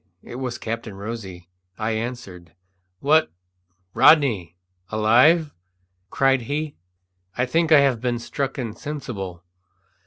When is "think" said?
7.45-7.71